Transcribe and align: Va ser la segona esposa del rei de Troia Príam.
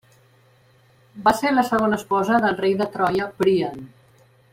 Va 1.27 1.33
ser 1.41 1.51
la 1.57 1.65
segona 1.67 1.99
esposa 2.01 2.39
del 2.47 2.57
rei 2.63 2.73
de 2.81 2.89
Troia 2.97 3.29
Príam. 3.43 3.85